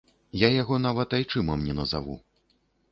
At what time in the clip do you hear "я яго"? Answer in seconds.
0.43-0.79